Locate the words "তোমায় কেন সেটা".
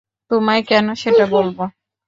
0.31-1.25